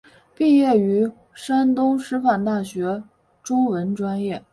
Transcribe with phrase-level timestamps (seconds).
[0.33, 3.03] 毕业于山东师范大学
[3.43, 4.43] 中文专业。